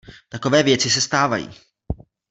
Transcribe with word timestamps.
Takové 0.29 0.63
věci 0.63 0.89
se 0.89 1.01
stávají. 1.01 1.49